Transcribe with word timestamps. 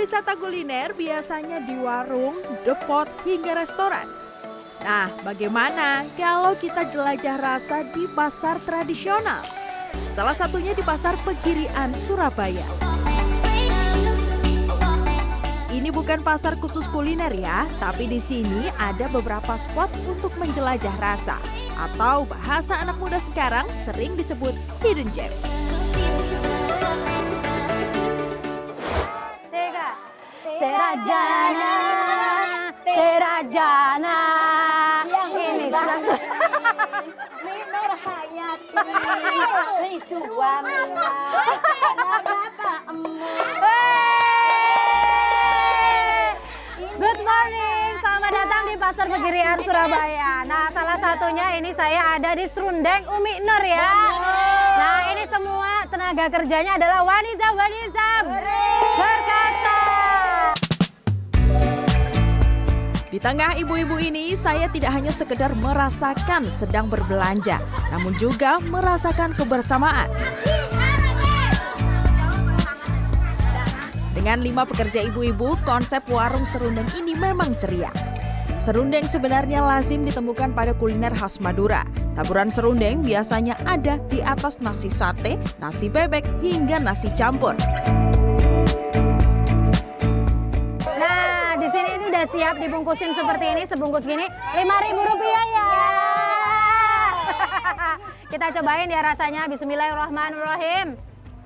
wisata 0.00 0.32
kuliner 0.40 0.96
biasanya 0.96 1.60
di 1.60 1.76
warung, 1.76 2.32
depot, 2.64 3.04
hingga 3.28 3.52
restoran. 3.52 4.08
Nah, 4.80 5.12
bagaimana 5.20 6.08
kalau 6.16 6.56
kita 6.56 6.88
jelajah 6.88 7.36
rasa 7.36 7.84
di 7.92 8.08
pasar 8.16 8.56
tradisional? 8.64 9.44
Salah 10.16 10.32
satunya 10.32 10.72
di 10.72 10.80
Pasar 10.80 11.20
Pegirian, 11.20 11.92
Surabaya. 11.92 12.64
Ini 15.68 15.92
bukan 15.92 16.24
pasar 16.24 16.56
khusus 16.56 16.88
kuliner 16.88 17.36
ya, 17.36 17.68
tapi 17.76 18.08
di 18.08 18.24
sini 18.24 18.72
ada 18.80 19.04
beberapa 19.12 19.60
spot 19.60 19.92
untuk 20.08 20.32
menjelajah 20.40 20.96
rasa 20.96 21.36
atau 21.76 22.24
bahasa 22.24 22.80
anak 22.80 22.96
muda 22.96 23.20
sekarang 23.20 23.68
sering 23.76 24.16
disebut 24.16 24.56
hidden 24.80 25.12
gem. 25.12 25.32
Terajana, 30.60 31.72
Terajana. 32.84 34.20
Ini 35.08 35.72
Ini 35.72 37.62
Nur 37.72 37.92
Hayati, 37.96 38.76
ini 38.76 40.04
bapakmu. 42.04 43.08
Good 47.00 47.20
morning, 47.24 47.92
selamat 48.04 48.32
datang 48.36 48.64
di 48.68 48.76
Pasar 48.76 49.08
Pegirian 49.08 49.58
Surabaya. 49.64 50.44
Nah, 50.44 50.68
salah 50.76 51.00
satunya 51.00 51.56
ini 51.56 51.72
saya 51.72 52.20
ada 52.20 52.36
di 52.36 52.44
Serundeng 52.44 53.08
Umi 53.08 53.40
Nur 53.40 53.64
ya. 53.64 53.96
Nah, 54.76 55.08
ini 55.08 55.24
semua 55.24 55.88
tenaga 55.88 56.28
kerjanya 56.28 56.76
adalah 56.76 57.00
wanita-wanita 57.08 58.08
berkata. 59.00 59.89
Di 63.10 63.18
tengah 63.18 63.58
ibu-ibu 63.58 63.98
ini, 63.98 64.38
saya 64.38 64.70
tidak 64.70 64.94
hanya 64.94 65.10
sekedar 65.10 65.50
merasakan 65.58 66.46
sedang 66.46 66.86
berbelanja, 66.86 67.58
namun 67.90 68.14
juga 68.14 68.62
merasakan 68.62 69.34
kebersamaan. 69.34 70.06
Dengan 74.14 74.38
lima 74.38 74.62
pekerja 74.62 75.02
ibu-ibu, 75.10 75.58
konsep 75.66 76.06
warung 76.06 76.46
serundeng 76.46 76.86
ini 77.02 77.18
memang 77.18 77.58
ceria. 77.58 77.90
Serundeng 78.62 79.02
sebenarnya 79.02 79.58
lazim 79.58 80.06
ditemukan 80.06 80.54
pada 80.54 80.70
kuliner 80.78 81.10
khas 81.10 81.42
Madura. 81.42 81.82
Taburan 82.14 82.46
serundeng 82.46 83.02
biasanya 83.02 83.58
ada 83.66 83.98
di 84.06 84.22
atas 84.22 84.62
nasi 84.62 84.86
sate, 84.86 85.34
nasi 85.58 85.90
bebek, 85.90 86.22
hingga 86.46 86.78
nasi 86.78 87.10
campur. 87.18 87.58
Siap 92.30 92.54
dibungkusin 92.62 93.10
seperti 93.12 93.46
ini, 93.50 93.62
sebungkus 93.66 94.06
gini, 94.06 94.26
lima 94.54 94.76
ribu 94.86 95.02
rupiah 95.02 95.46
ya. 95.50 95.68
Kita 98.30 98.46
cobain 98.54 98.86
ya 98.86 99.02
rasanya. 99.02 99.50
Bismillahirrahmanirrahim. 99.50 100.94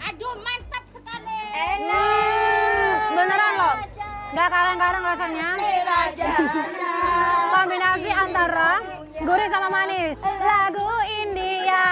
Aduh, 0.05 0.35
mantap 0.45 0.85
sekali. 0.93 1.41
Hmm, 1.57 3.17
beneran 3.17 3.53
loh, 3.57 3.75
nggak 4.37 4.49
karang-karang 4.53 5.05
rasanya. 5.09 5.49
Kombinasi 7.55 8.11
antara 8.13 8.71
gurih 9.25 9.49
sama 9.49 9.69
manis. 9.73 10.21
Lagu 10.21 10.89
India. 11.25 11.85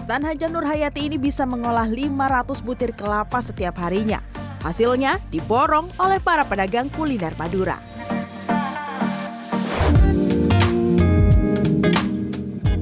Stan 0.00 0.22
Haja 0.22 0.46
Nur 0.48 0.64
Hayati 0.64 1.12
ini 1.12 1.20
bisa 1.20 1.44
mengolah 1.44 1.84
500 1.84 2.64
butir 2.64 2.96
kelapa 2.96 3.42
setiap 3.44 3.76
harinya. 3.82 4.35
Hasilnya 4.64 5.20
diborong 5.28 5.90
oleh 6.00 6.20
para 6.20 6.44
pedagang 6.46 6.88
kuliner 6.92 7.32
Madura. 7.36 7.76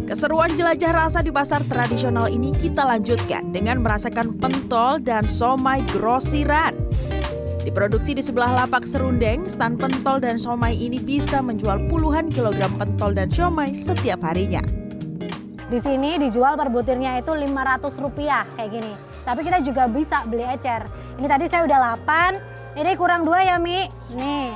Keseruan 0.05 0.55
jelajah 0.55 0.93
rasa 0.95 1.21
di 1.27 1.35
pasar 1.35 1.61
tradisional 1.67 2.31
ini 2.31 2.55
kita 2.55 2.87
lanjutkan 2.87 3.51
dengan 3.51 3.83
merasakan 3.83 4.39
pentol 4.39 5.03
dan 5.03 5.27
somai 5.27 5.83
grosiran. 5.91 6.73
Diproduksi 7.65 8.15
di 8.15 8.23
sebelah 8.23 8.62
lapak 8.62 8.85
serundeng, 8.85 9.49
stan 9.51 9.75
pentol 9.75 10.21
dan 10.21 10.37
somai 10.37 10.77
ini 10.77 11.01
bisa 11.01 11.41
menjual 11.41 11.91
puluhan 11.91 12.29
kilogram 12.29 12.71
pentol 12.77 13.17
dan 13.17 13.33
somai 13.33 13.73
setiap 13.73 14.23
harinya. 14.23 14.62
Di 15.65 15.81
sini 15.81 16.21
dijual 16.21 16.61
per 16.61 16.69
butirnya 16.69 17.19
itu 17.19 17.33
500 17.33 18.05
rupiah 18.05 18.45
kayak 18.55 18.71
gini. 18.71 18.93
Tapi 19.25 19.41
kita 19.43 19.59
juga 19.65 19.89
bisa 19.89 20.23
beli 20.29 20.45
ecer. 20.45 20.85
Ini 21.14 21.26
tadi 21.30 21.47
saya 21.47 21.62
udah 21.62 21.78
8, 22.02 22.75
ini 22.75 22.91
kurang 22.98 23.22
dua 23.22 23.38
ya 23.47 23.54
Mi. 23.54 23.86
Nih, 24.10 24.50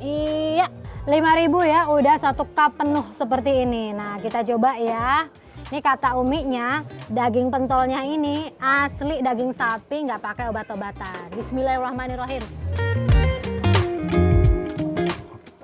iya 0.00 0.66
5000 1.04 1.44
ya 1.68 1.80
udah 1.92 2.16
satu 2.16 2.48
cup 2.56 2.80
penuh 2.80 3.04
seperti 3.12 3.68
ini. 3.68 3.92
Nah 3.92 4.16
kita 4.16 4.40
coba 4.48 4.80
ya. 4.80 5.28
Ini 5.68 5.84
kata 5.84 6.16
uminya, 6.16 6.80
daging 7.12 7.52
pentolnya 7.52 8.00
ini 8.00 8.48
asli 8.56 9.20
daging 9.20 9.52
sapi 9.52 10.08
nggak 10.08 10.24
pakai 10.24 10.48
obat-obatan. 10.48 11.28
Bismillahirrahmanirrahim. 11.36 12.44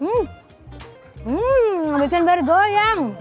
Hmm, 0.00 0.25
hmm, 1.25 1.97
bikin 2.04 2.22
bergoyang. 2.28 3.16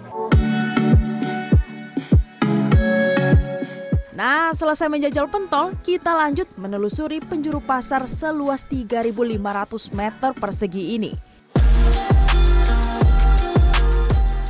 Nah, 4.19 4.51
selesai 4.51 4.91
menjajal 4.91 5.31
pentol, 5.31 5.71
kita 5.79 6.11
lanjut 6.11 6.43
menelusuri 6.59 7.23
penjuru 7.23 7.63
pasar 7.63 8.03
seluas 8.03 8.67
3.500 8.67 9.95
meter 9.95 10.35
persegi 10.35 10.99
ini. 10.99 11.15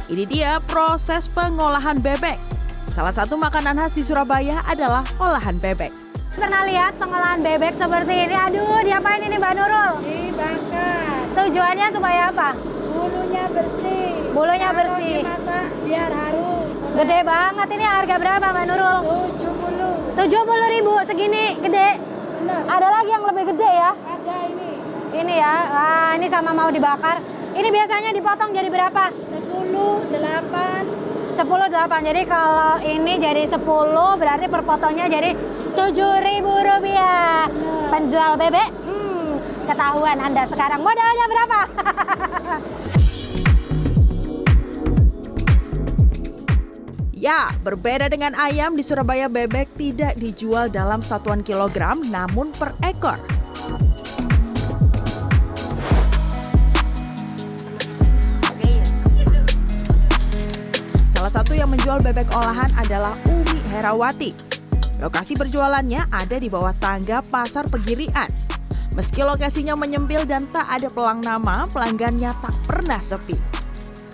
Ini 0.09 0.25
dia 0.25 0.57
proses 0.65 1.29
pengolahan 1.29 2.01
bebek. 2.01 2.41
Salah 2.97 3.13
satu 3.13 3.37
makanan 3.37 3.77
khas 3.77 3.93
di 3.93 4.01
Surabaya 4.01 4.65
adalah 4.65 5.05
olahan 5.21 5.61
bebek. 5.61 5.93
Pernah 6.33 6.65
lihat 6.65 6.97
pengolahan 6.97 7.37
bebek 7.45 7.77
seperti 7.77 8.25
ini? 8.25 8.33
Aduh, 8.33 8.81
diapain 8.81 9.21
ini 9.21 9.37
Mbak 9.37 9.53
Nurul? 9.53 9.91
Dibakar, 10.01 11.29
Tujuannya 11.37 11.87
supaya 11.93 12.33
apa? 12.33 12.57
bulunya 12.89 13.45
bersih. 13.53 14.33
Bulunya 14.33 14.69
Kalau 14.73 14.79
bersih. 14.81 15.21
dimasak 15.21 15.67
biar 15.85 16.09
harum. 16.09 16.65
Gede 16.89 17.19
banget 17.21 17.67
ini 17.69 17.85
harga 17.85 18.15
berapa 18.17 18.47
Mbak 18.49 18.65
Nurul? 18.65 18.99
70. 20.19 20.27
70 20.27 20.75
ribu 20.75 20.93
segini 21.07 21.55
gede. 21.63 21.89
Benar, 22.43 22.61
Ada 22.67 22.87
lagi 22.91 23.09
yang 23.15 23.23
lebih 23.23 23.55
gede 23.55 23.71
ya? 23.71 23.91
ada 23.95 24.35
ini. 24.51 24.69
Ini 25.15 25.33
ya, 25.39 25.55
wah 25.71 26.11
ini 26.19 26.27
sama 26.27 26.51
mau 26.51 26.67
dibakar. 26.67 27.23
Ini 27.55 27.67
biasanya 27.71 28.11
dipotong 28.11 28.51
jadi 28.51 28.67
berapa? 28.67 29.15
10, 29.15 30.11
8, 30.11 31.39
10 31.39 31.39
8. 31.39 32.07
Jadi 32.11 32.21
kalau 32.27 32.83
ini 32.83 33.13
jadi 33.15 33.47
10 33.47 34.19
berarti 34.19 34.45
per 34.51 34.61
potongnya 34.67 35.07
jadi 35.07 35.31
7.000 35.71 36.67
rupiah. 36.67 37.47
Penjual 37.87 38.35
bebek, 38.35 38.69
hmm, 38.75 39.29
ketahuan 39.71 40.19
Anda 40.19 40.43
sekarang 40.51 40.83
modalnya 40.83 41.25
berapa? 41.31 41.59
Ya, 47.29 47.53
berbeda 47.61 48.09
dengan 48.09 48.33
ayam 48.33 48.73
di 48.73 48.81
Surabaya 48.81 49.29
bebek 49.29 49.69
tidak 49.77 50.17
dijual 50.17 50.65
dalam 50.65 51.05
satuan 51.05 51.45
kilogram 51.45 52.01
namun 52.09 52.49
per 52.49 52.73
ekor. 52.81 53.21
Salah 61.13 61.29
satu 61.29 61.53
yang 61.53 61.69
menjual 61.69 62.01
bebek 62.01 62.33
olahan 62.33 62.73
adalah 62.73 63.13
Umi 63.29 63.61
Herawati. 63.77 64.33
Lokasi 64.97 65.37
berjualannya 65.37 66.09
ada 66.09 66.33
di 66.41 66.49
bawah 66.49 66.73
tangga 66.81 67.21
Pasar 67.21 67.69
Pegirian. 67.69 68.33
Meski 68.97 69.21
lokasinya 69.21 69.77
menyempil 69.77 70.25
dan 70.25 70.49
tak 70.49 70.65
ada 70.65 70.89
pelang 70.89 71.21
nama, 71.21 71.69
pelanggannya 71.69 72.33
tak 72.41 72.57
pernah 72.65 72.97
sepi. 72.97 73.58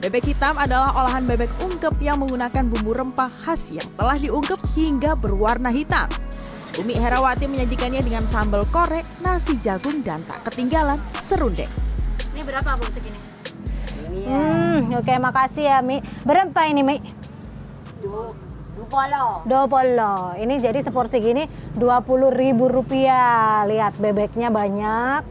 Bebek 0.06 0.38
hitam 0.38 0.54
adalah 0.62 0.94
olahan 1.02 1.26
bebek 1.26 1.50
ungkep 1.66 1.98
yang 1.98 2.22
menggunakan 2.22 2.62
bumbu 2.70 2.94
rempah 2.94 3.26
khas 3.42 3.74
yang 3.74 3.90
telah 3.98 4.14
diungkep 4.14 4.62
hingga 4.78 5.18
berwarna 5.18 5.74
hitam. 5.74 6.06
Umi 6.78 6.94
Herawati 6.94 7.50
menyajikannya 7.50 8.06
dengan 8.06 8.22
sambal 8.22 8.70
korek, 8.70 9.02
nasi 9.26 9.58
jagung, 9.58 10.06
dan 10.06 10.22
tak 10.30 10.46
ketinggalan 10.46 11.02
serundeng. 11.18 11.74
Ini 12.38 12.46
berapa 12.46 12.78
Bu 12.78 12.86
segini? 12.94 13.18
Hmm, 14.30 14.94
oke 14.94 15.10
makasih 15.10 15.74
ya 15.74 15.82
Mi. 15.82 15.98
Berapa 16.22 16.70
ini 16.70 16.86
Mi? 16.86 17.02
Dupolo. 18.78 19.42
Dopolo. 19.50 20.38
Ini 20.38 20.54
jadi 20.62 20.86
seporsi 20.86 21.18
gini 21.18 21.50
20 21.82 22.30
ribu 22.30 22.70
rupiah. 22.70 23.66
Lihat 23.66 23.98
bebeknya 23.98 24.54
banyak. 24.54 25.26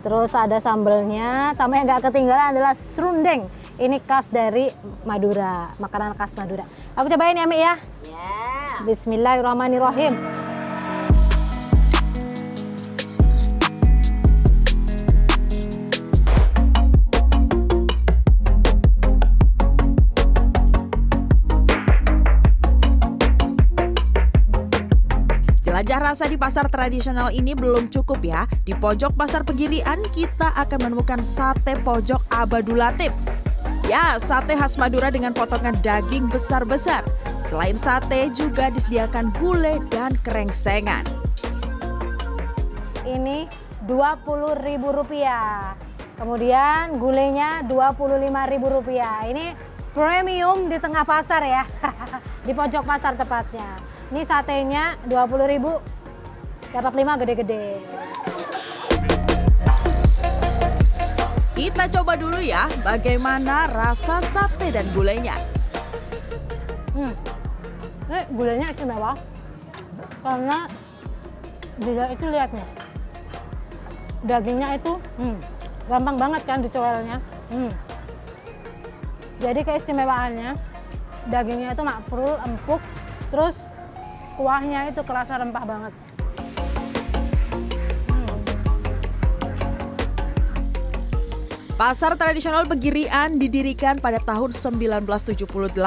Terus 0.00 0.32
ada 0.32 0.56
sambelnya. 0.64 1.52
Sama 1.52 1.76
yang 1.76 1.92
nggak 1.92 2.08
ketinggalan 2.08 2.56
adalah 2.56 2.72
serundeng. 2.72 3.67
Ini 3.78 4.02
khas 4.02 4.34
dari 4.34 4.66
Madura, 5.06 5.70
makanan 5.78 6.18
khas 6.18 6.34
Madura. 6.34 6.66
Aku 6.98 7.06
cobain 7.06 7.38
ya, 7.38 7.46
Mi 7.46 7.62
ya. 7.62 7.78
Yeah. 8.02 8.82
Bismillahirrahmanirrahim. 8.82 10.18
Jelajah 25.62 26.02
rasa 26.02 26.26
di 26.26 26.34
pasar 26.34 26.66
tradisional 26.66 27.30
ini 27.30 27.54
belum 27.54 27.94
cukup 27.94 28.26
ya. 28.26 28.42
Di 28.66 28.74
pojok 28.74 29.14
pasar 29.14 29.46
Pegirian 29.46 30.02
kita 30.10 30.50
akan 30.58 30.90
menemukan 30.90 31.22
sate 31.22 31.78
pojok 31.86 32.26
Abadulatif 32.34 33.14
Ya, 33.88 34.20
sate 34.20 34.52
khas 34.52 34.76
Madura 34.76 35.08
dengan 35.08 35.32
potongan 35.32 35.72
daging 35.80 36.28
besar-besar. 36.28 37.00
Selain 37.48 37.72
sate 37.72 38.28
juga 38.36 38.68
disediakan 38.68 39.32
gulai 39.40 39.80
dan 39.88 40.12
krengsengan. 40.20 41.08
Ini 43.08 43.48
Rp20.000. 43.88 45.24
Kemudian 46.20 47.00
gulainya 47.00 47.64
Rp25.000. 47.64 48.92
Ini 49.32 49.56
premium 49.96 50.68
di 50.68 50.76
tengah 50.76 51.08
pasar 51.08 51.40
ya. 51.48 51.64
di 52.44 52.52
pojok 52.52 52.84
pasar 52.84 53.16
tepatnya. 53.16 53.72
Ini 54.12 54.20
satenya 54.28 55.00
20.000 55.08 56.76
dapat 56.76 56.92
5 56.92 57.20
gede-gede. 57.24 57.80
Kita 61.58 61.90
coba 61.90 62.14
dulu 62.14 62.38
ya 62.38 62.70
bagaimana 62.86 63.66
rasa 63.66 64.22
sate 64.22 64.70
dan 64.70 64.86
gulainya. 64.94 65.34
Hmm. 66.94 67.10
Ini 68.06 68.20
gulanya 68.30 68.70
istimewa 68.70 69.18
karena 70.22 70.70
dia 71.82 72.06
itu 72.14 72.24
lihat 72.30 72.50
nih 72.54 72.68
dagingnya 74.22 74.78
itu 74.78 75.02
hmm, 75.18 75.38
gampang 75.90 76.14
banget 76.14 76.42
kan 76.46 76.62
dicoelnya. 76.62 77.18
Hmm. 77.50 77.74
Jadi 79.42 79.60
keistimewaannya 79.66 80.54
dagingnya 81.26 81.74
itu 81.74 81.82
makprul, 81.82 82.38
empuk, 82.46 82.82
terus 83.34 83.66
kuahnya 84.38 84.94
itu 84.94 85.02
kerasa 85.02 85.42
rempah 85.42 85.66
banget. 85.66 85.94
Pasar 91.78 92.18
tradisional 92.18 92.66
Pegirian 92.66 93.38
didirikan 93.38 94.02
pada 94.02 94.18
tahun 94.18 94.50
1978. 94.50 95.78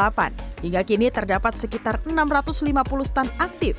Hingga 0.64 0.82
kini 0.88 1.12
terdapat 1.12 1.52
sekitar 1.52 2.00
650 2.08 2.64
stand 3.04 3.28
aktif. 3.36 3.76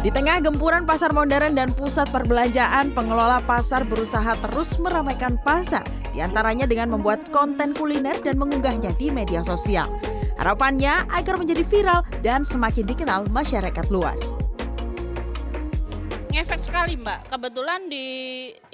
Di 0.00 0.08
tengah 0.08 0.40
gempuran 0.40 0.88
pasar 0.88 1.12
modern 1.12 1.52
dan 1.52 1.68
pusat 1.76 2.08
perbelanjaan, 2.08 2.96
pengelola 2.96 3.44
pasar 3.44 3.84
berusaha 3.84 4.40
terus 4.40 4.80
meramaikan 4.80 5.36
pasar, 5.44 5.84
di 6.16 6.24
antaranya 6.24 6.64
dengan 6.64 6.96
membuat 6.96 7.28
konten 7.28 7.76
kuliner 7.76 8.16
dan 8.24 8.40
mengunggahnya 8.40 8.96
di 8.96 9.12
media 9.12 9.44
sosial. 9.44 10.00
Harapannya 10.40 11.12
agar 11.12 11.36
menjadi 11.36 11.60
viral 11.68 12.08
dan 12.24 12.40
semakin 12.40 12.88
dikenal 12.88 13.28
masyarakat 13.28 13.84
luas. 13.92 14.43
Ngefek 16.34 16.58
sekali 16.66 16.98
mbak, 16.98 17.30
kebetulan 17.30 17.86
di 17.86 18.06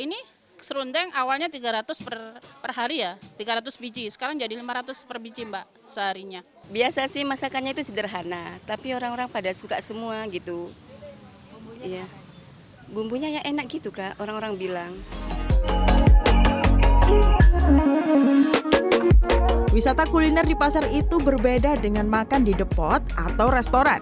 ini 0.00 0.16
serundeng 0.56 1.12
awalnya 1.12 1.52
300 1.52 1.92
per, 2.00 2.40
per 2.40 2.72
hari 2.72 3.04
ya, 3.04 3.20
300 3.36 3.68
biji, 3.76 4.08
sekarang 4.08 4.40
jadi 4.40 4.56
500 4.56 5.04
per 5.04 5.20
biji 5.20 5.44
mbak 5.44 5.68
seharinya. 5.84 6.40
Biasa 6.72 7.04
sih 7.12 7.20
masakannya 7.20 7.76
itu 7.76 7.84
sederhana, 7.84 8.56
tapi 8.64 8.96
orang-orang 8.96 9.28
pada 9.28 9.52
suka 9.52 9.76
semua 9.84 10.24
gitu. 10.32 10.72
Iya. 11.84 12.08
Bumbunya 12.88 13.28
yang 13.28 13.44
enak 13.44 13.68
gitu 13.68 13.92
kak, 13.92 14.16
orang-orang 14.16 14.56
bilang. 14.56 14.96
Wisata 19.68 20.08
kuliner 20.08 20.48
di 20.48 20.56
pasar 20.56 20.88
itu 20.96 21.20
berbeda 21.20 21.76
dengan 21.76 22.08
makan 22.08 22.40
di 22.40 22.56
depot 22.56 23.04
atau 23.20 23.52
restoran. 23.52 24.00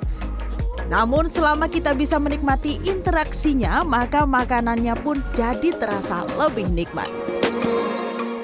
Namun 0.88 1.28
selama 1.28 1.68
kita 1.68 1.92
bisa 1.92 2.16
menikmati 2.16 2.80
interaksinya, 2.88 3.84
maka 3.84 4.24
makanannya 4.24 4.96
pun 4.96 5.20
jadi 5.36 5.76
terasa 5.76 6.24
lebih 6.40 6.64
nikmat. 6.72 7.08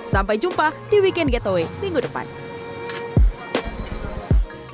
Sampai 0.04 0.36
jumpa 0.36 0.70
di 0.92 1.00
Weekend 1.00 1.32
Getaway 1.32 1.64
minggu 1.80 2.04
depan. 2.04 2.28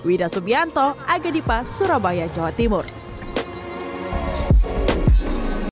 Wida 0.02 0.26
Subianto, 0.26 0.98
Agadipa, 1.06 1.62
Surabaya, 1.62 2.26
Jawa 2.34 2.50
Timur. 2.56 2.99